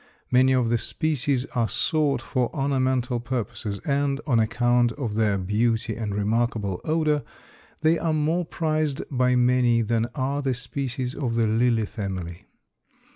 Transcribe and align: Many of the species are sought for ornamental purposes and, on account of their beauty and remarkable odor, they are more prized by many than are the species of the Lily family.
Many 0.31 0.53
of 0.53 0.69
the 0.69 0.79
species 0.79 1.45
are 1.53 1.67
sought 1.67 2.23
for 2.23 2.49
ornamental 2.55 3.19
purposes 3.19 3.77
and, 3.85 4.19
on 4.25 4.39
account 4.39 4.91
of 4.93 5.13
their 5.13 5.37
beauty 5.37 5.95
and 5.95 6.15
remarkable 6.15 6.81
odor, 6.83 7.21
they 7.83 7.99
are 7.99 8.11
more 8.11 8.43
prized 8.43 9.03
by 9.11 9.35
many 9.35 9.83
than 9.83 10.07
are 10.15 10.41
the 10.41 10.55
species 10.55 11.13
of 11.13 11.35
the 11.35 11.45
Lily 11.45 11.85
family. 11.85 12.47